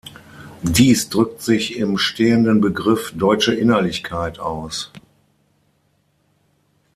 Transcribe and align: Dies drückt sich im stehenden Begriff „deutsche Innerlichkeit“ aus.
Dies 0.63 1.09
drückt 1.09 1.43
sich 1.43 1.75
im 1.77 1.99
stehenden 1.99 2.59
Begriff 2.59 3.13
„deutsche 3.15 3.53
Innerlichkeit“ 3.53 4.39
aus. 4.39 4.89